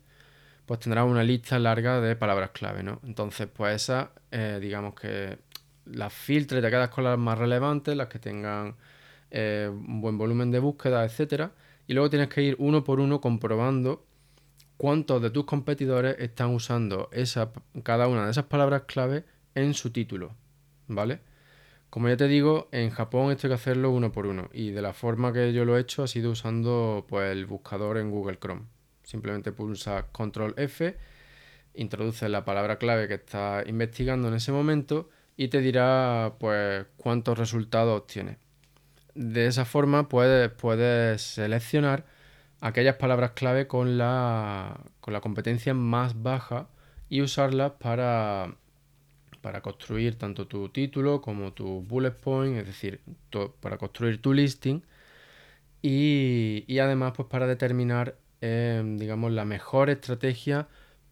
pues 0.64 0.80
tendrás 0.80 1.04
una 1.04 1.22
lista 1.22 1.58
larga 1.58 2.00
de 2.00 2.16
palabras 2.16 2.50
clave, 2.52 2.82
¿no? 2.82 3.00
Entonces, 3.04 3.46
pues 3.52 3.82
esas, 3.82 4.08
eh, 4.30 4.58
digamos 4.60 4.94
que 4.94 5.38
las 5.84 6.12
filtres 6.14 6.62
te 6.62 6.70
quedas 6.70 6.88
con 6.88 7.04
las 7.04 7.18
más 7.18 7.38
relevantes, 7.38 7.94
las 7.94 8.08
que 8.08 8.18
tengan 8.18 8.74
eh, 9.30 9.68
un 9.70 10.00
buen 10.00 10.16
volumen 10.18 10.50
de 10.50 10.60
búsqueda, 10.60 11.04
etcétera. 11.04 11.52
Y 11.86 11.94
luego 11.94 12.10
tienes 12.10 12.28
que 12.28 12.42
ir 12.42 12.56
uno 12.58 12.84
por 12.84 13.00
uno 13.00 13.20
comprobando 13.20 14.04
cuántos 14.76 15.22
de 15.22 15.30
tus 15.30 15.44
competidores 15.44 16.16
están 16.18 16.54
usando 16.54 17.08
esa, 17.12 17.52
cada 17.82 18.08
una 18.08 18.24
de 18.24 18.30
esas 18.30 18.44
palabras 18.44 18.82
clave 18.86 19.24
en 19.54 19.74
su 19.74 19.90
título, 19.90 20.34
¿vale? 20.86 21.20
Como 21.90 22.08
ya 22.08 22.16
te 22.16 22.28
digo, 22.28 22.68
en 22.72 22.90
Japón 22.90 23.30
esto 23.30 23.46
hay 23.46 23.50
que 23.50 23.54
hacerlo 23.54 23.90
uno 23.90 24.12
por 24.12 24.26
uno 24.26 24.50
y 24.52 24.70
de 24.70 24.82
la 24.82 24.92
forma 24.92 25.32
que 25.32 25.52
yo 25.52 25.64
lo 25.64 25.76
he 25.76 25.80
hecho 25.80 26.02
ha 26.02 26.08
sido 26.08 26.30
usando 26.32 27.06
pues, 27.08 27.32
el 27.32 27.46
buscador 27.46 27.96
en 27.98 28.10
Google 28.10 28.38
Chrome. 28.38 28.62
Simplemente 29.02 29.52
pulsa 29.52 30.08
Control 30.12 30.52
F, 30.56 30.96
introduces 31.74 32.28
la 32.28 32.44
palabra 32.44 32.78
clave 32.78 33.08
que 33.08 33.14
estás 33.14 33.66
investigando 33.68 34.28
en 34.28 34.34
ese 34.34 34.52
momento 34.52 35.08
y 35.36 35.48
te 35.48 35.60
dirá 35.60 36.34
pues 36.38 36.86
cuántos 36.96 37.38
resultados 37.38 38.02
obtienes. 38.02 38.36
De 39.16 39.46
esa 39.46 39.64
forma 39.64 40.08
puedes, 40.08 40.50
puedes 40.50 41.22
seleccionar 41.22 42.04
aquellas 42.60 42.96
palabras 42.96 43.32
clave 43.32 43.66
con 43.66 43.96
la, 43.98 44.80
con 45.00 45.14
la 45.14 45.20
competencia 45.20 45.72
más 45.74 46.22
baja 46.22 46.68
y 47.08 47.22
usarlas 47.22 47.72
para, 47.78 48.54
para 49.40 49.62
construir 49.62 50.16
tanto 50.16 50.46
tu 50.46 50.68
título 50.68 51.22
como 51.22 51.52
tu 51.54 51.82
bullet 51.82 52.12
point, 52.12 52.58
es 52.58 52.66
decir, 52.66 53.00
para 53.60 53.78
construir 53.78 54.20
tu 54.20 54.34
listing 54.34 54.82
y, 55.82 56.78
además 56.78 57.12
pues 57.16 57.28
para 57.28 57.46
determinar 57.46 58.16
em, 58.40 58.98
digamos 58.98 59.32
la 59.32 59.44
mejor 59.44 59.88
estrategia 59.88 60.68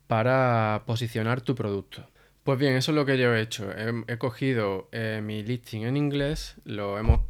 para 0.09 0.83
posicionar 0.87 1.41
tu 1.41 1.55
producto. 1.55 2.07
Pues 2.43 2.59
bien, 2.59 2.75
eso 2.75 2.93
es 2.93 2.97
lo 2.97 3.07
que 3.07 3.17
yo 3.17 3.35
he 3.35 3.41
hecho. 3.41 3.71
He, 4.07 4.19
cogido 4.19 4.89
eh, 4.93 5.23
mi 5.25 5.43
listing 5.43 5.85
en 5.85 5.97
inglés, 5.97 6.57
lo 6.65 6.99
hemos 6.99 7.21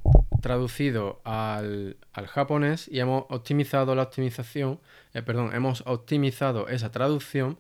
traducido 0.44 1.22
al, 1.24 1.96
japonés 2.26 2.86
y 2.92 3.00
hemos 3.00 3.24
optimizado 3.30 3.94
la 3.94 4.02
optimización, 4.02 4.78
eh, 5.14 5.22
perdón, 5.22 5.54
hemos 5.54 5.82
optimizado 5.86 6.68
esa 6.68 6.90
traducción 6.90 7.58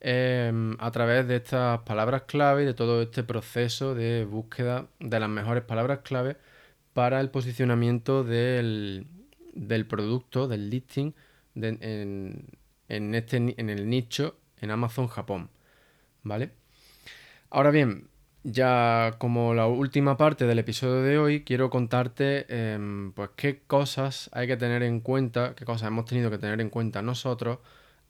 em, 0.00 0.76
a 0.80 0.90
través 0.90 1.28
de 1.28 1.36
estas 1.36 1.82
palabras 1.82 2.22
clave 2.22 2.64
y 2.64 2.66
de 2.66 2.74
todo 2.74 3.02
este 3.02 3.22
proceso 3.22 3.94
de 3.94 4.24
búsqueda 4.24 4.88
de 4.98 5.20
las 5.20 5.28
mejores 5.28 5.62
palabras 5.62 6.00
clave 6.02 6.36
para 6.92 7.20
el 7.20 7.30
posicionamiento 7.30 8.24
del, 8.24 9.06
producto, 9.88 10.48
del 10.48 10.70
listing 10.70 11.12
en, 11.54 13.14
este, 13.14 13.36
en 13.36 13.70
el 13.70 13.88
nicho 13.88 14.36
en 14.60 14.72
Amazon 14.72 15.06
Japón. 15.06 15.50
¿Vale? 16.24 16.50
Ahora 17.50 17.70
bien, 17.70 18.08
ya 18.44 19.16
como 19.18 19.54
la 19.54 19.66
última 19.66 20.16
parte 20.18 20.46
del 20.46 20.58
episodio 20.58 21.02
de 21.02 21.18
hoy, 21.18 21.44
quiero 21.44 21.70
contarte 21.70 22.46
em, 22.48 23.12
pues 23.12 23.30
qué 23.36 23.62
cosas 23.66 24.30
hay 24.32 24.46
que 24.46 24.56
tener 24.56 24.82
en 24.82 25.00
cuenta, 25.00 25.54
qué 25.56 25.64
cosas 25.64 25.88
hemos 25.88 26.04
tenido 26.04 26.30
que 26.30 26.38
tener 26.38 26.60
en 26.60 26.70
cuenta 26.70 27.02
nosotros 27.02 27.58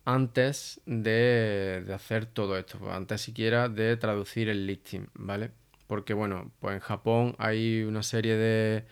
antes 0.04 0.80
de, 0.86 1.84
hacer 1.94 2.26
todo 2.26 2.58
esto, 2.58 2.78
pues 2.78 2.92
antes 2.92 3.20
siquiera 3.20 3.68
de 3.68 3.96
traducir 3.96 4.48
el 4.48 4.66
listing, 4.66 5.08
¿vale? 5.14 5.50
Porque 5.86 6.14
bueno, 6.14 6.50
pues 6.60 6.74
en 6.74 6.80
Japón 6.80 7.36
hay 7.38 7.84
una 7.84 8.02
serie 8.02 8.36
de, 8.36 8.84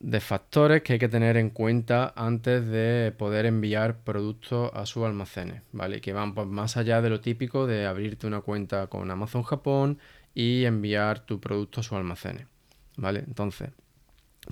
de 0.00 0.20
factores 0.20 0.82
que 0.82 0.94
hay 0.94 0.98
que 0.98 1.08
tener 1.08 1.36
en 1.36 1.50
cuenta 1.50 2.12
antes 2.16 2.66
de 2.68 3.12
poder 3.16 3.46
enviar 3.46 3.98
productos 4.04 4.70
a 4.74 4.86
sus 4.86 5.04
almacenes, 5.04 5.62
¿vale? 5.72 6.00
Que 6.00 6.12
van 6.12 6.34
pues, 6.34 6.46
más 6.46 6.76
allá 6.76 7.02
de 7.02 7.10
lo 7.10 7.20
típico 7.20 7.66
de 7.66 7.86
abrirte 7.86 8.26
una 8.26 8.40
cuenta 8.40 8.86
con 8.86 9.10
Amazon 9.10 9.42
Japón, 9.42 9.98
y 10.38 10.66
enviar 10.66 11.18
tu 11.26 11.40
producto 11.40 11.80
a 11.80 11.82
su 11.82 11.96
almacenes. 11.96 12.46
¿Vale? 12.96 13.24
Entonces, 13.26 13.70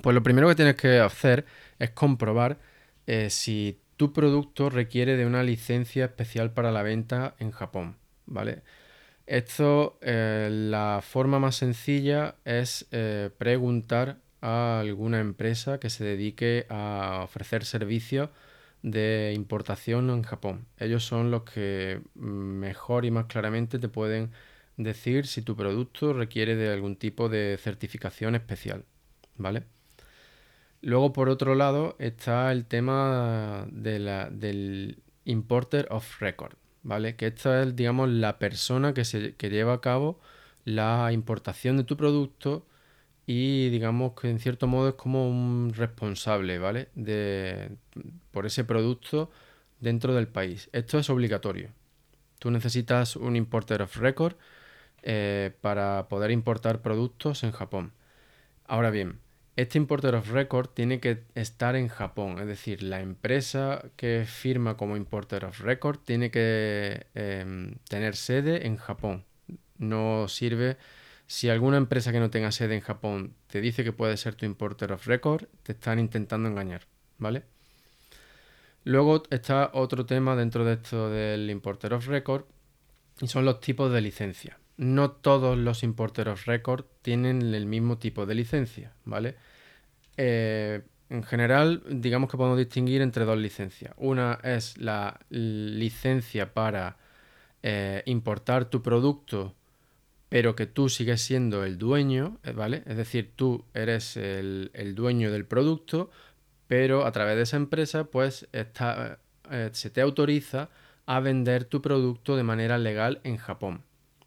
pues 0.03 0.15
lo 0.15 0.23
primero 0.25 0.49
que 0.49 0.57
tienes 0.57 0.75
que 0.75 0.99
hacer 0.99 1.47
es 1.79 1.91
comprobar 1.91 2.59
eh, 3.07 3.31
si 3.31 3.79
tu 3.97 4.13
producto 4.13 4.69
requiere 4.69 5.17
de 5.17 5.27
una 5.27 5.45
licencia 5.45 6.07
especial 6.07 6.51
para 6.51 6.73
la 6.73 6.83
venta 6.83 7.37
en 7.39 7.53
Japón. 7.53 7.99
¿Vale? 8.27 8.63
Esto, 9.27 10.01
eh, 10.03 10.49
la 10.51 11.03
forma 11.05 11.39
más 11.39 11.55
sencilla 11.55 12.35
es 12.45 12.89
eh, 12.91 13.31
preguntar 13.39 14.19
a 14.41 14.81
alguna 14.81 15.21
empresa 15.21 15.79
que 15.79 15.89
se 15.89 16.03
dedique 16.03 16.67
a 16.69 17.21
ofrecer 17.23 17.65
servicios 17.65 18.31
de 18.83 19.33
importación 19.37 20.11
en 20.11 20.25
Japón. 20.25 20.67
Ellos 20.79 21.05
son 21.05 21.31
los 21.31 21.45
que 21.45 22.01
mejor 22.17 23.05
y 23.05 23.13
más 23.13 23.27
claramente 23.27 23.79
te 23.79 23.89
pueden 23.89 24.33
decir 24.77 25.27
si 25.27 25.43
tu 25.43 25.57
producto 25.57 26.13
requiere 26.13 26.57
de 26.57 26.73
algún 26.73 26.97
tipo 26.97 27.29
de 27.29 27.59
certificación 27.59 28.35
especial, 28.35 28.85
¿vale? 29.37 29.65
Luego, 30.83 31.13
por 31.13 31.29
otro 31.29 31.55
lado, 31.55 31.97
está 31.99 32.53
el 32.53 32.67
tema 32.67 33.67
de 33.71 33.99
la, 33.99 34.31
del, 34.31 35.03
Importer 35.25 35.89
of 35.91 36.21
Record, 36.21 36.55
¿vale? 36.83 37.17
Que 37.17 37.27
esta 37.27 37.63
es, 37.63 37.75
digamos, 37.77 38.09
la 38.09 38.39
persona 38.39 38.95
que, 38.95 39.05
se, 39.05 39.35
que 39.35 39.51
lleva 39.51 39.75
a 39.75 39.81
cabo 39.81 40.21
la 40.65 41.13
importación 41.13 41.77
de 41.77 41.85
tu 41.85 41.97
producto 41.97 42.67
y 43.27 43.71
digamos 43.71 44.13
que 44.21 44.31
en 44.31 44.39
cierto 44.39 44.69
modo 44.69 44.91
es 44.91 44.95
como 44.95 45.29
un 45.29 45.73
responsable, 45.75 46.59
¿vale? 46.59 46.89
De, 46.95 47.77
por 48.31 48.47
ese 48.47 48.65
producto 48.65 49.31
dentro 49.81 50.15
del 50.15 50.29
país. 50.29 50.71
Esto 50.73 50.99
es 50.99 51.11
obligatorio. 51.11 51.71
Tú 52.39 52.51
necesitas 52.51 53.17
un 53.17 53.35
importer 53.37 53.83
of 53.83 53.97
record 53.97 54.37
eh, 55.03 55.53
para 55.61 56.09
poder 56.09 56.31
importar 56.31 56.83
productos 56.83 57.45
en 57.45 57.53
Japón. 57.53 57.93
Ahora 58.65 58.91
bien, 58.91 59.21
este 59.57 59.79
importer 59.79 60.15
of 60.15 60.31
record 60.31 60.69
tiene 60.69 61.01
que 61.01 61.25
estar 61.35 61.77
en 61.77 61.89
Japón, 61.89 62.39
es 62.41 62.47
decir, 62.47 62.83
la 62.83 63.01
empresa 63.01 63.83
que 63.97 64.25
firma 64.27 64.77
como 64.77 64.97
importer 64.97 65.47
of 65.47 65.61
record 65.61 65.99
tiene 65.99 66.31
que 66.31 67.07
em, 67.15 67.77
tener 67.89 68.17
sede 68.17 68.67
en 68.67 68.77
Japón. 68.77 69.25
No 69.79 70.29
sirve 70.29 70.77
si 71.27 71.49
alguna 71.49 71.79
empresa 71.79 72.13
que 72.13 72.21
no 72.21 72.31
tenga 72.31 72.53
sede 72.53 72.75
en 72.75 72.81
Japón 72.83 73.35
te 73.49 73.61
dice 73.61 73.83
que 73.83 73.93
puede 73.93 74.17
ser 74.17 74.35
tu 74.35 74.45
importer 74.47 74.93
of 74.93 75.07
record, 75.07 75.47
te 75.63 75.73
están 75.73 75.99
intentando 75.99 76.49
engañar, 76.49 76.83
¿vale? 77.19 77.43
Luego 78.85 79.23
está 79.31 79.71
otro 79.73 80.07
tema 80.07 80.37
dentro 80.37 80.65
de 80.65 80.75
esto 80.75 81.11
del 81.11 81.51
importer 81.51 81.95
of 81.95 82.07
record 82.07 82.45
y 83.21 83.27
son 83.27 83.45
los 83.45 83.61
tipos 83.61 83.93
de 83.93 84.01
licencia. 84.01 84.59
No 84.77 85.11
todos 85.11 85.57
los 85.57 85.83
importer 85.83 86.29
of 86.29 86.47
record 86.47 86.85
tienen 87.03 87.55
el 87.55 87.67
mismo 87.67 87.99
tipo 87.99 88.27
de 88.27 88.35
licencia, 88.35 88.93
¿vale? 89.05 89.37
Eh, 90.17 90.83
en 91.09 91.23
general, 91.23 91.83
digamos 91.89 92.31
que 92.31 92.37
podemos 92.37 92.59
distinguir 92.59 93.01
entre 93.01 93.25
dos 93.25 93.39
licencias. 93.39 93.95
Una 93.97 94.39
es 94.43 94.77
la 94.79 95.21
licencia 95.31 96.53
para 96.53 96.97
eh, 97.63 98.03
importar 98.07 98.67
tu 98.67 98.83
producto 98.83 99.55
pero 100.29 100.57
que 100.57 100.67
tú 100.67 100.89
sigues 100.89 101.23
siendo 101.23 101.65
el 101.65 101.79
dueño, 101.79 102.39
eh, 102.43 102.53
¿vale? 102.53 102.83
Es 102.87 102.97
decir, 102.97 103.33
tú 103.37 103.65
eres 103.75 104.17
el, 104.17 104.71
dueño 104.95 105.31
del 105.31 105.45
producto, 105.47 106.11
pero 106.67 107.07
a 107.07 107.13
través 107.13 107.37
de 107.37 107.43
esa 107.43 107.57
empresa, 107.57 108.05
pues 108.05 108.49
se 109.73 109.91
te 109.91 110.01
autoriza 110.01 110.69
a 111.07 111.21
vender 111.21 111.65
tu 111.65 111.81
producto 111.81 112.37
de 112.37 112.43
manera 112.43 112.79
legal 112.79 113.21
en 113.23 113.37
Japón, 113.37 113.83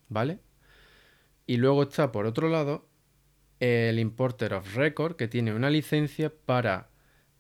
¿vale? 0.10 0.40
Y 1.48 1.58
luego 1.58 1.84
está, 1.84 2.12
por 2.12 2.26
otro 2.26 2.50
lado, 2.50 2.88
el 3.60 4.00
Importer 4.00 4.54
of 4.54 4.76
Record, 4.76 5.16
que 5.16 5.28
tiene 5.28 5.54
una 5.54 5.70
licencia 5.70 6.32
para, 6.46 6.90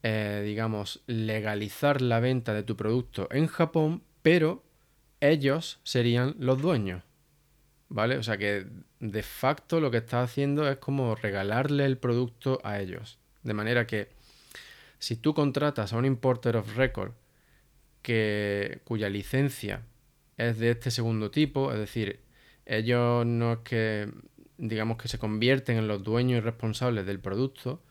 eh, 0.03 0.41
digamos, 0.45 1.03
legalizar 1.05 2.01
la 2.01 2.19
venta 2.19 2.53
de 2.53 2.63
tu 2.63 2.75
producto 2.75 3.27
en 3.31 3.47
Japón, 3.47 4.03
pero 4.21 4.63
ellos 5.19 5.79
serían 5.83 6.35
los 6.39 6.61
dueños. 6.61 7.03
¿vale? 7.89 8.17
O 8.17 8.23
sea 8.23 8.37
que 8.37 8.65
de 8.99 9.23
facto 9.23 9.79
lo 9.79 9.91
que 9.91 9.97
está 9.97 10.21
haciendo 10.21 10.69
es 10.69 10.77
como 10.77 11.15
regalarle 11.15 11.85
el 11.85 11.97
producto 11.97 12.59
a 12.63 12.79
ellos. 12.79 13.19
De 13.43 13.53
manera 13.53 13.85
que 13.85 14.09
si 14.99 15.15
tú 15.15 15.33
contratas 15.33 15.91
a 15.91 15.97
un 15.97 16.05
importer 16.05 16.55
of 16.55 16.77
record 16.77 17.13
que, 18.01 18.81
cuya 18.85 19.09
licencia 19.09 19.81
es 20.37 20.57
de 20.59 20.71
este 20.71 20.91
segundo 20.91 21.31
tipo, 21.31 21.73
es 21.73 21.79
decir, 21.79 22.21
ellos 22.69 23.25
no 23.25 23.53
es 23.53 23.59
que, 23.59 24.11
digamos 24.57 24.97
que 24.97 25.07
se 25.07 25.17
convierten 25.17 25.77
en 25.77 25.87
los 25.87 26.03
dueños 26.03 26.37
y 26.37 26.41
responsables 26.41 27.05
del 27.05 27.19
producto, 27.19 27.81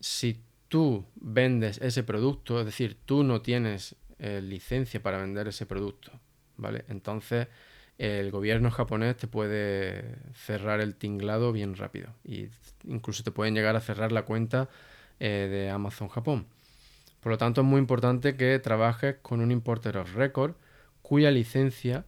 si 0.00 0.42
tú 0.68 1.06
vendes 1.14 1.78
ese 1.78 2.02
producto, 2.02 2.58
es 2.58 2.66
decir, 2.66 2.98
tú 3.06 3.22
no 3.22 3.42
tienes 3.42 3.94
eh, 4.18 4.40
licencia 4.42 5.00
para 5.00 5.18
vender 5.18 5.46
ese 5.46 5.66
producto, 5.66 6.10
¿vale? 6.56 6.84
Entonces 6.88 7.46
el 7.96 8.32
gobierno 8.32 8.72
japonés 8.72 9.16
te 9.16 9.28
puede 9.28 10.16
cerrar 10.34 10.80
el 10.80 10.96
tinglado 10.96 11.52
bien 11.52 11.76
rápido 11.76 12.08
y 12.24 12.48
incluso 12.84 13.22
te 13.22 13.30
pueden 13.30 13.54
llegar 13.54 13.76
a 13.76 13.80
cerrar 13.80 14.10
la 14.10 14.24
cuenta 14.24 14.68
eh, 15.20 15.48
de 15.48 15.70
Amazon 15.70 16.08
Japón. 16.08 16.46
Por 17.20 17.30
lo 17.30 17.38
tanto, 17.38 17.60
es 17.60 17.66
muy 17.66 17.78
importante 17.78 18.36
que 18.36 18.58
trabajes 18.58 19.16
con 19.22 19.40
un 19.40 19.52
importer 19.52 19.96
of 19.98 20.16
record 20.16 20.54
cuya 21.02 21.30
licencia 21.30 22.04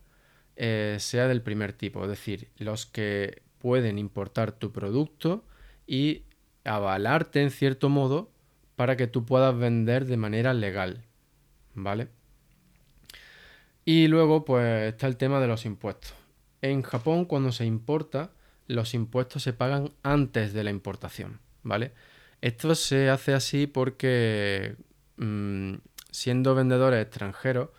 eh, 0.57 0.97
sea 1.01 1.29
del 1.29 1.43
primer 1.43 1.73
tipo, 1.73 2.03
es 2.05 2.11
decir, 2.11 2.49
los 2.59 2.87
que 2.87 3.43
pueden 3.59 3.99
importar 3.99 4.53
tu 4.53 4.73
producto 4.73 5.45
y 5.87 6.25
avalarte 6.64 7.43
en 7.43 7.51
cierto 7.51 7.88
modo 7.88 8.31
para 8.77 8.97
que 8.97 9.07
tú 9.07 9.25
puedas 9.25 9.57
vender 9.57 10.07
de 10.07 10.17
manera 10.17 10.55
legal. 10.55 11.05
¿Vale? 11.75 12.09
Y 13.85 14.09
luego 14.09 14.45
pues 14.45 14.93
está 14.93 15.07
el 15.07 15.17
tema 15.17 15.40
de 15.40 15.47
los 15.47 15.67
impuestos. 15.67 16.14
En 16.62 16.83
Japón 16.83 17.25
cuando 17.25 17.53
se 17.53 17.67
importa, 17.67 18.31
los 18.67 18.95
impuestos 18.95 19.43
se 19.43 19.53
pagan 19.53 19.93
antes 20.03 20.53
de 20.53 20.64
la 20.64 20.71
importación, 20.71 21.40
¿vale? 21.62 21.93
Esto 22.40 22.75
se 22.75 23.11
hace 23.11 23.35
así 23.35 23.67
porque 23.67 24.77
mm, 25.17 25.75
siendo 26.11 26.55
vendedores 26.55 27.03
extranjeros, 27.03 27.71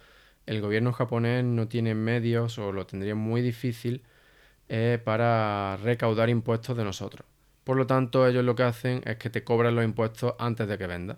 el 0.45 0.61
gobierno 0.61 0.93
japonés 0.93 1.43
no 1.43 1.67
tiene 1.67 1.95
medios 1.95 2.57
o 2.59 2.71
lo 2.71 2.85
tendría 2.85 3.15
muy 3.15 3.41
difícil 3.41 4.03
eh, 4.69 4.99
para 5.03 5.77
recaudar 5.77 6.29
impuestos 6.29 6.77
de 6.77 6.83
nosotros. 6.83 7.27
Por 7.63 7.77
lo 7.77 7.87
tanto, 7.87 8.27
ellos 8.27 8.45
lo 8.45 8.55
que 8.55 8.63
hacen 8.63 9.01
es 9.05 9.17
que 9.17 9.29
te 9.29 9.43
cobran 9.43 9.75
los 9.75 9.85
impuestos 9.85 10.35
antes 10.39 10.67
de 10.67 10.77
que 10.77 10.87
vendas. 10.87 11.17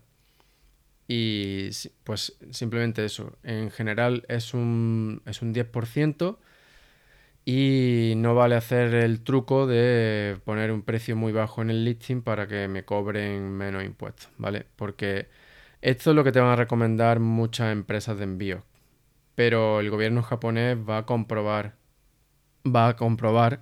Y 1.08 1.70
pues 2.04 2.38
simplemente 2.52 3.06
eso. 3.06 3.38
En 3.44 3.72
general 3.72 4.26
es 4.28 4.54
un, 4.54 5.22
es 5.26 5.42
un 5.42 5.54
10% 5.54 6.38
y 7.46 8.14
no 8.18 8.36
vale 8.36 8.56
hacer 8.56 8.94
el 8.94 9.22
truco 9.24 9.68
de 9.68 10.38
poner 10.44 10.72
un 10.72 10.82
precio 10.82 11.16
muy 11.16 11.32
bajo 11.32 11.62
en 11.62 11.70
el 11.70 11.86
listing 11.86 12.22
para 12.22 12.48
que 12.48 12.68
me 12.68 12.84
cobren 12.84 13.52
menos 13.52 13.86
impuestos, 13.86 14.30
¿vale? 14.38 14.66
Porque 14.76 15.30
esto 15.82 16.10
es 16.10 16.16
lo 16.16 16.24
que 16.26 16.34
te 16.34 16.42
van 16.42 16.50
a 16.50 16.56
recomendar 16.58 17.20
muchas 17.22 17.72
empresas 17.72 18.18
de 18.18 18.26
envío. 18.26 18.64
Pero 19.38 19.80
el 19.82 19.92
gobierno 19.92 20.24
japonés 20.24 20.78
va 20.78 20.98
a 20.98 21.06
comprobar 21.06 21.76
va 22.66 22.90
a 22.90 22.96
comprobar 22.96 23.62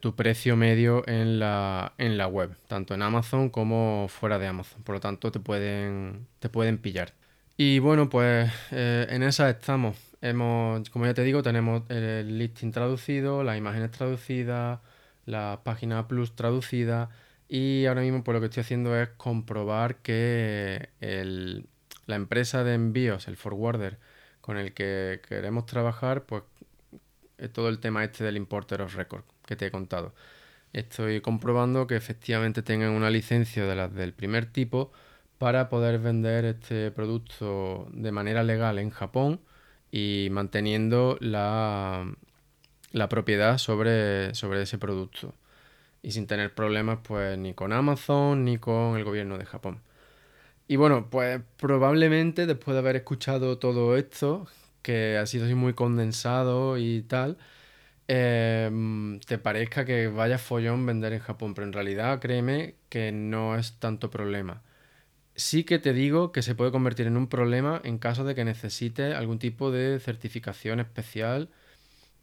tu 0.00 0.14
precio 0.16 0.56
medio 0.56 1.06
en 1.08 1.38
la, 1.38 1.94
en 1.98 2.16
la 2.18 2.26
web, 2.26 2.56
tanto 2.68 2.94
en 2.94 3.02
Amazon 3.02 3.50
como 3.50 4.06
fuera 4.08 4.38
de 4.38 4.48
Amazon. 4.48 4.82
Por 4.82 4.96
lo 4.96 5.00
tanto, 5.00 5.30
te 5.30 5.40
pueden, 5.40 6.26
te 6.40 6.48
pueden 6.48 6.78
pillar. 6.78 7.14
Y 7.56 7.78
bueno, 7.78 8.08
pues 8.08 8.50
eh, 8.72 9.06
en 9.10 9.22
esa 9.22 9.48
estamos. 9.50 9.96
Hemos, 10.20 10.90
como 10.90 11.06
ya 11.06 11.14
te 11.14 11.22
digo, 11.22 11.42
tenemos 11.42 11.82
el 11.88 12.38
listing 12.38 12.72
traducido, 12.72 13.44
las 13.44 13.56
imágenes 13.58 13.92
traducidas, 13.92 14.80
la 15.24 15.60
página 15.64 16.08
plus 16.08 16.34
traducida. 16.34 17.10
Y 17.48 17.86
ahora 17.86 18.02
mismo 18.02 18.24
pues 18.24 18.34
lo 18.34 18.40
que 18.40 18.46
estoy 18.46 18.62
haciendo 18.62 19.00
es 19.00 19.10
comprobar 19.16 19.96
que 19.98 20.90
la 22.06 22.16
empresa 22.16 22.64
de 22.64 22.74
envíos, 22.74 23.28
el 23.28 23.36
forwarder 23.36 23.98
con 24.44 24.58
el 24.58 24.74
que 24.74 25.22
queremos 25.26 25.64
trabajar, 25.64 26.24
pues 26.26 26.42
todo 27.54 27.70
el 27.70 27.78
tema 27.78 28.04
este 28.04 28.24
del 28.24 28.36
importer 28.36 28.82
of 28.82 28.94
record 28.94 29.24
que 29.46 29.56
te 29.56 29.66
he 29.66 29.70
contado. 29.70 30.14
Estoy 30.74 31.22
comprobando 31.22 31.86
que 31.86 31.96
efectivamente 31.96 32.62
tengan 32.62 32.90
una 32.90 33.08
licencia 33.08 33.64
de 33.64 33.74
las 33.74 33.94
del 33.94 34.12
primer 34.12 34.44
tipo 34.46 34.92
para 35.38 35.70
poder 35.70 35.98
vender 35.98 36.44
este 36.44 36.90
producto 36.90 37.88
de 37.92 38.12
manera 38.12 38.42
legal 38.42 38.78
en 38.78 38.90
Japón 38.90 39.40
y 39.90 40.28
manteniendo 40.30 41.16
la, 41.20 42.06
la 42.92 43.08
propiedad 43.08 43.56
sobre, 43.56 44.34
sobre 44.34 44.62
ese 44.62 44.76
producto 44.78 45.34
y 46.02 46.12
sin 46.12 46.26
tener 46.26 46.54
problemas 46.54 46.98
pues 47.02 47.38
ni 47.38 47.54
con 47.54 47.72
Amazon 47.72 48.44
ni 48.44 48.58
con 48.58 48.98
el 48.98 49.04
gobierno 49.04 49.38
de 49.38 49.46
Japón. 49.46 49.80
Y 50.66 50.76
bueno, 50.76 51.10
pues 51.10 51.42
probablemente 51.58 52.46
después 52.46 52.74
de 52.74 52.78
haber 52.78 52.96
escuchado 52.96 53.58
todo 53.58 53.96
esto, 53.96 54.46
que 54.82 55.18
ha 55.18 55.26
sido 55.26 55.44
así 55.46 55.54
muy 55.54 55.74
condensado 55.74 56.78
y 56.78 57.02
tal, 57.02 57.38
em, 58.08 59.20
te 59.20 59.38
parezca 59.38 59.84
que 59.84 60.08
vaya 60.08 60.38
follón 60.38 60.86
vender 60.86 61.12
en 61.14 61.20
Japón, 61.20 61.54
pero 61.54 61.66
en 61.66 61.72
realidad 61.72 62.20
créeme 62.20 62.76
que 62.88 63.12
no 63.12 63.56
es 63.56 63.78
tanto 63.78 64.10
problema. 64.10 64.62
Sí 65.36 65.64
que 65.64 65.78
te 65.80 65.92
digo 65.94 66.32
que 66.32 66.42
se 66.42 66.54
puede 66.54 66.72
convertir 66.72 67.06
en 67.08 67.16
un 67.16 67.28
problema 67.28 67.80
en 67.84 67.98
caso 67.98 68.24
de 68.24 68.34
que 68.34 68.44
necesites 68.44 69.14
algún 69.16 69.38
tipo 69.40 69.70
de 69.72 70.00
certificación 70.00 70.80
especial 70.80 71.50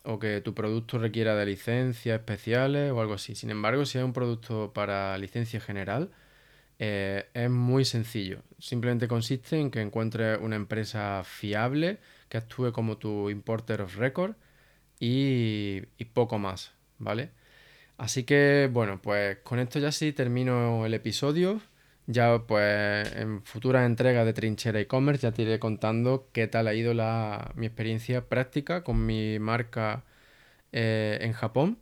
o 0.04 0.20
que 0.20 0.42
tu 0.42 0.54
producto 0.56 0.98
requiera 1.00 1.36
de 1.36 1.46
licencias 1.46 2.20
especiales 2.20 2.92
o 2.92 3.02
algo 3.02 3.14
así. 3.16 3.36
Sin 3.36 3.50
embargo, 3.52 3.86
si 3.86 3.98
es 4.00 4.04
un 4.04 4.14
producto 4.14 4.74
para 4.74 5.18
licencia 5.18 5.60
general, 5.62 6.12
eh, 6.80 7.30
es 7.34 7.50
muy 7.50 7.86
sencillo. 7.86 8.42
Simplemente 8.60 9.08
consiste 9.08 9.60
en 9.60 9.72
que 9.72 9.82
encuentres 9.82 10.40
una 10.42 10.56
empresa 10.56 11.24
fiable 11.24 12.00
que 12.30 12.38
actúe 12.38 12.72
como 12.72 12.98
tu 12.98 13.30
importer 13.30 13.82
of 13.82 13.98
record 13.98 14.36
y, 15.00 15.82
poco 16.14 16.40
más, 16.40 16.74
¿vale? 17.00 17.32
Así 17.98 18.24
que 18.24 18.70
bueno, 18.72 19.02
pues 19.02 19.40
con 19.44 19.60
esto 19.60 19.80
ya 19.80 19.92
sí 19.92 20.14
termino 20.14 20.86
el 20.86 20.94
episodio 20.94 21.62
Ya 22.08 22.40
pues 22.48 23.14
en 23.16 23.44
futuras 23.44 23.86
entregas 23.86 24.26
de 24.26 24.34
Trinchera 24.34 24.80
e-commerce 24.80 25.24
ya 25.24 25.32
te 25.34 25.44
iré 25.44 25.60
contando 25.60 26.30
qué 26.34 26.48
tal 26.48 26.68
ha 26.68 26.74
ido 26.74 26.94
la, 26.94 27.52
mi 27.56 27.68
experiencia 27.68 28.28
práctica 28.30 28.84
con 28.84 29.06
mi 29.06 29.40
marca 29.40 30.04
eh, 30.72 31.20
en 31.22 31.34
Japón. 31.34 31.78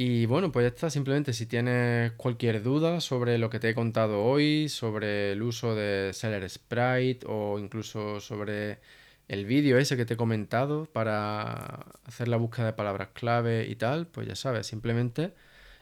Y 0.00 0.26
bueno, 0.26 0.52
pues 0.52 0.62
ya 0.62 0.68
está. 0.68 0.90
Simplemente 0.90 1.32
si 1.32 1.46
tienes 1.46 2.12
cualquier 2.12 2.62
duda 2.62 3.00
sobre 3.00 3.36
lo 3.36 3.50
que 3.50 3.58
te 3.58 3.70
he 3.70 3.74
contado 3.74 4.22
hoy, 4.22 4.68
sobre 4.68 5.32
el 5.32 5.42
uso 5.42 5.74
de 5.74 6.12
Seller 6.14 6.48
Sprite 6.48 7.26
o 7.28 7.58
incluso 7.58 8.20
sobre 8.20 8.78
el 9.26 9.44
vídeo 9.44 9.76
ese 9.76 9.96
que 9.96 10.04
te 10.04 10.14
he 10.14 10.16
comentado 10.16 10.86
para 10.86 11.84
hacer 12.04 12.28
la 12.28 12.36
búsqueda 12.36 12.66
de 12.66 12.74
palabras 12.74 13.08
clave 13.12 13.66
y 13.68 13.74
tal, 13.74 14.06
pues 14.06 14.28
ya 14.28 14.36
sabes, 14.36 14.68
simplemente 14.68 15.34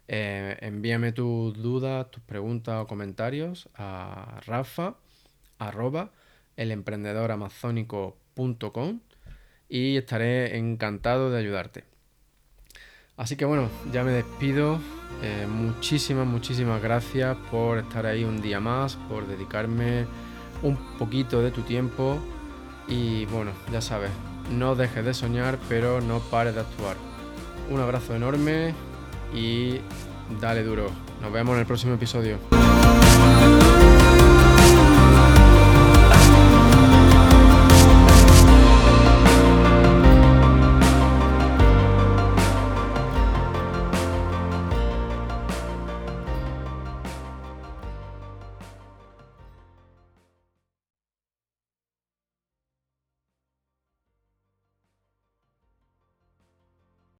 eh, 0.08 0.56
envíame 0.62 1.12
tus 1.12 1.54
dudas, 1.62 2.10
tus 2.10 2.22
preguntas 2.22 2.82
o 2.82 2.86
comentarios 2.86 3.68
a 3.74 4.40
rafa 4.46 4.96
arroba 5.58 6.10
elemprendedoramazónico.com 6.56 9.00
y 9.68 9.96
estaré 9.98 10.56
encantado 10.56 11.30
de 11.30 11.38
ayudarte. 11.38 11.95
Así 13.16 13.36
que 13.36 13.44
bueno, 13.44 13.68
ya 13.92 14.04
me 14.04 14.12
despido. 14.12 14.78
Eh, 15.22 15.46
muchísimas, 15.48 16.26
muchísimas 16.26 16.82
gracias 16.82 17.36
por 17.50 17.78
estar 17.78 18.04
ahí 18.04 18.24
un 18.24 18.42
día 18.42 18.60
más, 18.60 18.96
por 19.08 19.26
dedicarme 19.26 20.06
un 20.62 20.76
poquito 20.98 21.40
de 21.40 21.50
tu 21.50 21.62
tiempo. 21.62 22.18
Y 22.88 23.24
bueno, 23.26 23.52
ya 23.72 23.80
sabes, 23.80 24.10
no 24.50 24.74
dejes 24.74 25.04
de 25.04 25.14
soñar, 25.14 25.58
pero 25.68 26.00
no 26.00 26.20
pares 26.20 26.54
de 26.54 26.60
actuar. 26.60 26.96
Un 27.70 27.80
abrazo 27.80 28.14
enorme 28.14 28.74
y 29.34 29.80
dale 30.40 30.62
duro. 30.62 30.90
Nos 31.22 31.32
vemos 31.32 31.54
en 31.54 31.60
el 31.60 31.66
próximo 31.66 31.94
episodio. 31.94 32.38